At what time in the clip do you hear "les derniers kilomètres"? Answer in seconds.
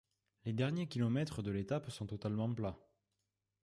0.45-1.43